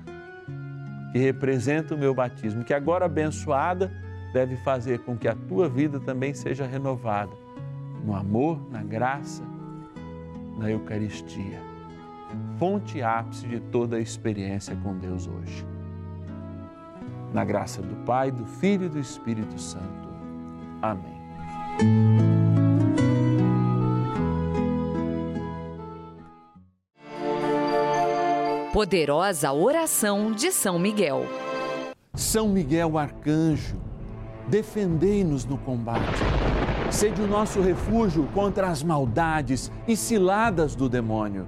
que 1.11 1.17
representa 1.17 1.95
o 1.95 1.97
meu 1.97 2.13
batismo, 2.13 2.63
que 2.63 2.73
agora 2.73 3.05
abençoada 3.05 3.91
deve 4.33 4.57
fazer 4.57 4.99
com 4.99 5.17
que 5.17 5.27
a 5.27 5.35
tua 5.35 5.69
vida 5.69 5.99
também 5.99 6.33
seja 6.33 6.65
renovada 6.65 7.31
no 8.03 8.13
amor, 8.15 8.59
na 8.69 8.83
graça, 8.83 9.43
na 10.57 10.69
Eucaristia. 10.69 11.76
Fonte 12.57 13.03
ápice 13.03 13.47
de 13.47 13.59
toda 13.59 13.97
a 13.97 13.99
experiência 13.99 14.75
com 14.77 14.97
Deus 14.97 15.27
hoje. 15.27 15.63
Na 17.31 17.45
graça 17.45 17.83
do 17.83 17.95
Pai, 18.03 18.31
do 18.31 18.47
Filho 18.47 18.85
e 18.85 18.89
do 18.89 18.99
Espírito 18.99 19.59
Santo. 19.59 20.09
Amém. 20.81 21.17
Poderosa 28.73 29.51
oração 29.53 30.31
de 30.31 30.51
São 30.51 30.79
Miguel. 30.79 31.25
São 32.15 32.49
Miguel 32.49 32.97
Arcanjo, 32.97 33.77
defendei-nos 34.47 35.45
no 35.45 35.59
combate. 35.59 36.01
Sede 36.89 37.21
o 37.21 37.27
nosso 37.27 37.61
refúgio 37.61 38.27
contra 38.33 38.67
as 38.67 38.81
maldades 38.81 39.71
e 39.87 39.95
ciladas 39.95 40.75
do 40.75 40.89
demônio. 40.89 41.47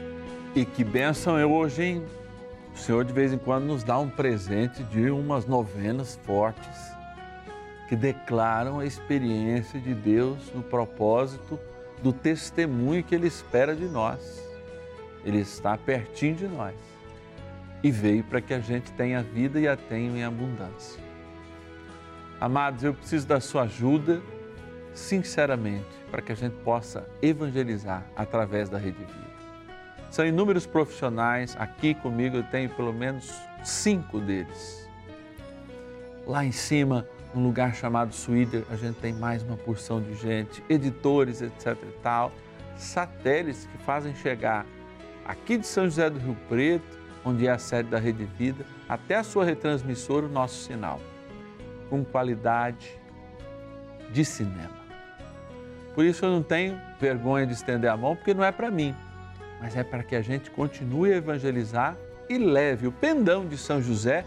E 0.53 0.65
que 0.65 0.83
bênção 0.83 1.37
é 1.37 1.45
hoje, 1.45 1.81
hein? 1.81 2.05
O 2.75 2.77
Senhor 2.77 3.05
de 3.05 3.13
vez 3.13 3.31
em 3.31 3.37
quando 3.37 3.63
nos 3.63 3.85
dá 3.85 3.97
um 3.97 4.09
presente 4.09 4.83
de 4.83 5.09
umas 5.09 5.45
novenas 5.45 6.19
fortes 6.23 6.91
que 7.87 7.95
declaram 7.95 8.79
a 8.79 8.85
experiência 8.85 9.79
de 9.79 9.93
Deus 9.93 10.51
no 10.53 10.61
propósito 10.61 11.57
do 12.03 12.11
testemunho 12.11 13.01
que 13.01 13.15
Ele 13.15 13.27
espera 13.27 13.73
de 13.73 13.85
nós. 13.85 14.45
Ele 15.23 15.39
está 15.39 15.77
pertinho 15.77 16.35
de 16.35 16.47
nós 16.49 16.75
e 17.81 17.89
veio 17.89 18.23
para 18.25 18.41
que 18.41 18.53
a 18.53 18.59
gente 18.59 18.91
tenha 18.91 19.23
vida 19.23 19.57
e 19.57 19.69
a 19.69 19.77
tenha 19.77 20.19
em 20.19 20.23
abundância. 20.25 21.01
Amados, 22.41 22.83
eu 22.83 22.93
preciso 22.93 23.25
da 23.25 23.39
sua 23.39 23.63
ajuda, 23.63 24.21
sinceramente, 24.93 25.87
para 26.09 26.21
que 26.21 26.33
a 26.33 26.35
gente 26.35 26.57
possa 26.57 27.07
evangelizar 27.21 28.05
através 28.17 28.67
da 28.67 28.77
Rede 28.77 28.99
Vida. 28.99 29.30
São 30.11 30.25
inúmeros 30.25 30.65
profissionais, 30.65 31.55
aqui 31.57 31.95
comigo 31.95 32.35
eu 32.35 32.43
tenho 32.43 32.69
pelo 32.71 32.91
menos 32.91 33.33
cinco 33.63 34.19
deles. 34.19 34.85
Lá 36.27 36.43
em 36.43 36.51
cima, 36.51 37.07
num 37.33 37.41
lugar 37.41 37.73
chamado 37.73 38.13
Suíder, 38.13 38.65
a 38.69 38.75
gente 38.75 38.99
tem 38.99 39.13
mais 39.13 39.41
uma 39.41 39.55
porção 39.55 40.01
de 40.01 40.13
gente, 40.15 40.61
editores, 40.69 41.41
etc 41.41 41.77
e 41.81 41.93
tal, 42.03 42.29
satélites 42.75 43.65
que 43.71 43.77
fazem 43.85 44.13
chegar 44.13 44.65
aqui 45.23 45.57
de 45.57 45.65
São 45.65 45.85
José 45.85 46.09
do 46.09 46.19
Rio 46.19 46.35
Preto, 46.49 46.99
onde 47.23 47.47
é 47.47 47.51
a 47.51 47.57
sede 47.57 47.87
da 47.87 47.97
Rede 47.97 48.25
Vida, 48.25 48.65
até 48.89 49.15
a 49.15 49.23
sua 49.23 49.45
retransmissora, 49.45 50.25
o 50.25 50.29
nosso 50.29 50.61
sinal, 50.65 50.99
com 51.89 52.03
qualidade 52.03 52.99
de 54.11 54.25
cinema. 54.25 54.81
Por 55.95 56.03
isso 56.03 56.25
eu 56.25 56.31
não 56.31 56.43
tenho 56.43 56.77
vergonha 56.99 57.47
de 57.47 57.53
estender 57.53 57.89
a 57.89 57.95
mão, 57.95 58.13
porque 58.13 58.33
não 58.33 58.43
é 58.43 58.51
para 58.51 58.69
mim, 58.69 58.93
mas 59.61 59.77
é 59.77 59.83
para 59.83 60.03
que 60.03 60.15
a 60.15 60.21
gente 60.21 60.49
continue 60.49 61.13
a 61.13 61.17
evangelizar 61.17 61.95
e 62.27 62.37
leve 62.37 62.87
o 62.87 62.91
pendão 62.91 63.45
de 63.45 63.57
São 63.57 63.79
José 63.79 64.25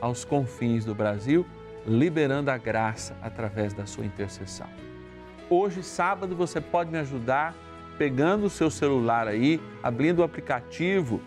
aos 0.00 0.24
confins 0.24 0.84
do 0.84 0.94
Brasil 0.94 1.44
liberando 1.84 2.50
a 2.50 2.56
graça 2.56 3.16
através 3.20 3.72
da 3.74 3.86
sua 3.86 4.04
intercessão. 4.04 4.68
Hoje, 5.50 5.82
sábado, 5.82 6.36
você 6.36 6.60
pode 6.60 6.90
me 6.90 6.98
ajudar 6.98 7.54
pegando 7.96 8.46
o 8.46 8.50
seu 8.50 8.70
celular 8.70 9.26
aí, 9.26 9.60
abrindo 9.82 10.20
o 10.20 10.22
aplicativo 10.22 11.20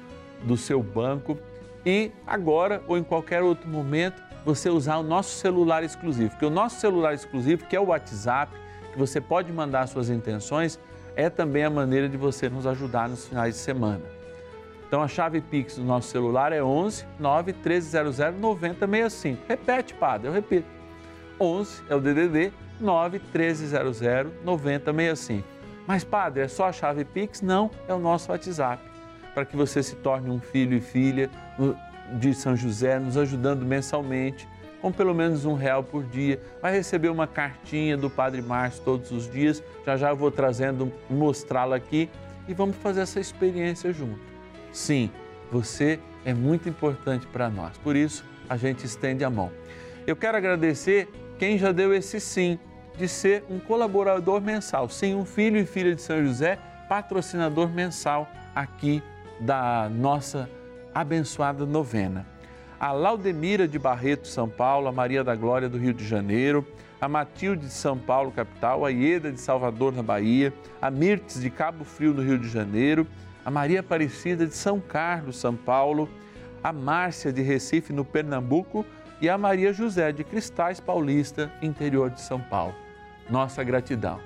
do 0.43 0.55
seu 0.55 0.81
banco 0.81 1.37
e 1.85 2.11
agora 2.25 2.81
ou 2.87 2.97
em 2.97 3.03
qualquer 3.03 3.41
outro 3.41 3.67
momento 3.67 4.21
você 4.45 4.69
usar 4.69 4.97
o 4.97 5.03
nosso 5.03 5.35
celular 5.35 5.83
exclusivo, 5.83 6.29
porque 6.29 6.45
o 6.45 6.49
nosso 6.49 6.79
celular 6.79 7.13
exclusivo, 7.13 7.65
que 7.65 7.75
é 7.75 7.79
o 7.79 7.87
WhatsApp, 7.87 8.55
que 8.91 8.97
você 8.97 9.19
pode 9.19 9.51
mandar 9.51 9.87
suas 9.87 10.09
intenções, 10.09 10.79
é 11.15 11.29
também 11.29 11.63
a 11.63 11.69
maneira 11.69 12.07
de 12.07 12.17
você 12.17 12.49
nos 12.49 12.65
ajudar 12.65 13.09
nos 13.09 13.27
finais 13.27 13.55
de 13.55 13.59
semana. 13.61 14.01
Então 14.87 15.01
a 15.01 15.07
chave 15.07 15.39
Pix 15.39 15.77
do 15.77 15.83
nosso 15.83 16.09
celular 16.09 16.51
é 16.51 16.61
11 16.61 17.05
9 17.19 17.53
1300 17.53 18.39
9065. 18.39 19.41
Repete, 19.47 19.93
padre, 19.93 20.27
eu 20.27 20.33
repito. 20.33 20.67
11 21.39 21.83
é 21.89 21.95
o 21.95 21.99
DDD 21.99 22.51
9 22.79 23.19
1300 23.33 24.01
9065. 24.43 25.47
Mas, 25.87 26.03
padre, 26.03 26.43
é 26.43 26.47
só 26.47 26.65
a 26.65 26.71
chave 26.71 27.03
Pix? 27.03 27.41
Não, 27.41 27.71
é 27.87 27.93
o 27.93 27.99
nosso 27.99 28.31
WhatsApp. 28.31 28.83
Para 29.33 29.45
que 29.45 29.55
você 29.55 29.81
se 29.81 29.95
torne 29.95 30.29
um 30.29 30.39
filho 30.39 30.77
e 30.77 30.81
filha 30.81 31.29
de 32.19 32.33
São 32.33 32.55
José, 32.55 32.99
nos 32.99 33.17
ajudando 33.17 33.65
mensalmente, 33.65 34.47
com 34.81 34.91
pelo 34.91 35.13
menos 35.13 35.45
um 35.45 35.53
real 35.53 35.83
por 35.83 36.03
dia. 36.03 36.41
Vai 36.61 36.73
receber 36.73 37.09
uma 37.09 37.27
cartinha 37.27 37.95
do 37.95 38.09
Padre 38.09 38.41
Márcio 38.41 38.83
todos 38.83 39.11
os 39.11 39.31
dias. 39.31 39.63
Já 39.85 39.95
já 39.95 40.09
eu 40.09 40.15
vou 40.15 40.31
trazendo, 40.31 40.91
mostrá-la 41.09 41.75
aqui 41.75 42.09
e 42.47 42.53
vamos 42.53 42.75
fazer 42.77 43.01
essa 43.01 43.19
experiência 43.19 43.93
junto. 43.93 44.19
Sim, 44.71 45.09
você 45.51 45.99
é 46.25 46.33
muito 46.33 46.67
importante 46.67 47.27
para 47.27 47.49
nós. 47.49 47.77
Por 47.77 47.95
isso, 47.95 48.25
a 48.49 48.57
gente 48.57 48.85
estende 48.85 49.23
a 49.23 49.29
mão. 49.29 49.51
Eu 50.05 50.15
quero 50.15 50.37
agradecer 50.37 51.07
quem 51.37 51.57
já 51.57 51.71
deu 51.71 51.93
esse 51.93 52.19
sim 52.19 52.59
de 52.97 53.07
ser 53.07 53.43
um 53.49 53.59
colaborador 53.59 54.41
mensal. 54.41 54.89
Sim, 54.89 55.15
um 55.15 55.25
filho 55.25 55.57
e 55.57 55.65
filha 55.65 55.95
de 55.95 56.01
São 56.01 56.23
José, 56.25 56.57
patrocinador 56.89 57.69
mensal 57.69 58.27
aqui 58.53 59.01
da 59.39 59.89
nossa 59.89 60.49
abençoada 60.93 61.65
novena. 61.65 62.25
A 62.81 62.93
Laudemira 62.93 63.67
de 63.67 63.77
Barreto, 63.77 64.27
São 64.27 64.49
Paulo, 64.49 64.87
a 64.87 64.91
Maria 64.91 65.23
da 65.23 65.35
Glória 65.35 65.69
do 65.69 65.77
Rio 65.77 65.93
de 65.93 66.03
Janeiro, 66.03 66.65
a 66.99 67.07
Matilde 67.07 67.67
de 67.67 67.71
São 67.71 67.95
Paulo, 67.95 68.31
capital, 68.31 68.83
a 68.83 68.89
Ieda 68.89 69.31
de 69.31 69.39
Salvador, 69.39 69.93
na 69.93 70.01
Bahia, 70.01 70.51
a 70.81 70.89
Mirtes 70.89 71.39
de 71.39 71.51
Cabo 71.51 71.83
Frio, 71.83 72.11
no 72.11 72.23
Rio 72.23 72.39
de 72.39 72.49
Janeiro, 72.49 73.05
a 73.45 73.51
Maria 73.51 73.81
Aparecida 73.81 74.47
de 74.47 74.55
São 74.55 74.79
Carlos, 74.79 75.37
São 75.37 75.55
Paulo, 75.55 76.09
a 76.63 76.73
Márcia 76.73 77.31
de 77.31 77.43
Recife, 77.43 77.93
no 77.93 78.03
Pernambuco, 78.03 78.83
e 79.21 79.29
a 79.29 79.37
Maria 79.37 79.71
José 79.71 80.11
de 80.11 80.23
Cristais 80.23 80.79
Paulista, 80.79 81.51
interior 81.61 82.09
de 82.09 82.19
São 82.19 82.41
Paulo. 82.41 82.73
Nossa 83.29 83.63
gratidão. 83.63 84.19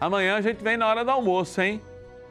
Amanhã 0.00 0.36
a 0.36 0.40
gente 0.40 0.62
vem 0.62 0.76
na 0.76 0.86
hora 0.86 1.04
do 1.04 1.10
almoço, 1.10 1.60
hein? 1.60 1.82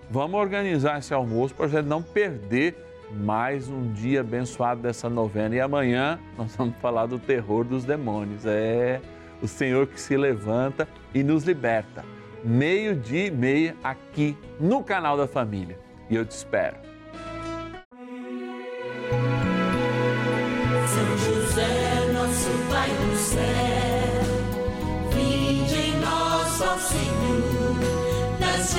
Vamos 0.09 0.39
organizar 0.39 0.99
esse 0.99 1.13
almoço 1.13 1.53
para 1.53 1.65
a 1.65 1.69
gente 1.69 1.87
não 1.87 2.01
perder 2.01 2.86
mais 3.11 3.69
um 3.69 3.91
dia 3.91 4.21
abençoado 4.21 4.81
dessa 4.81 5.09
novena. 5.09 5.55
E 5.55 5.61
amanhã 5.61 6.19
nós 6.37 6.55
vamos 6.55 6.75
falar 6.77 7.05
do 7.05 7.19
terror 7.19 7.63
dos 7.63 7.83
demônios. 7.83 8.45
É 8.45 8.99
o 9.41 9.47
Senhor 9.47 9.87
que 9.87 9.99
se 9.99 10.17
levanta 10.17 10.87
e 11.13 11.23
nos 11.23 11.43
liberta. 11.43 12.03
Meio-dia 12.43 13.27
e 13.27 13.31
meia 13.31 13.75
aqui 13.83 14.37
no 14.59 14.83
canal 14.83 15.17
da 15.17 15.27
Família. 15.27 15.77
E 16.09 16.15
eu 16.15 16.25
te 16.25 16.31
espero. 16.31 16.77
São 20.87 21.17
José, 21.17 22.11
nosso 22.13 22.49
Pai 22.69 22.89
do 22.89 23.15
céu, 23.15 23.41
vinde 25.13 25.75
em 25.75 25.99
nas 28.39 28.73